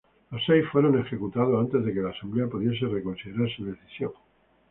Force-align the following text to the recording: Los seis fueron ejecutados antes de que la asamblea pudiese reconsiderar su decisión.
Los 0.31 0.43
seis 0.47 0.65
fueron 0.71 0.97
ejecutados 0.99 1.59
antes 1.59 1.85
de 1.85 1.93
que 1.93 2.01
la 2.01 2.09
asamblea 2.09 2.47
pudiese 2.47 2.87
reconsiderar 2.87 3.47
su 3.55 3.65
decisión. 3.65 4.11